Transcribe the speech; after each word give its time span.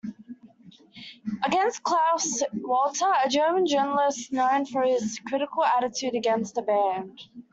Against 1.45 1.83
Klaus 1.83 2.41
Walter, 2.55 3.05
a 3.23 3.29
German 3.29 3.67
journalist 3.67 4.31
known 4.33 4.65
for 4.65 4.81
his 4.81 5.19
critical 5.27 5.63
attitude 5.63 6.15
against 6.15 6.55
the 6.55 6.63
band. 6.63 7.21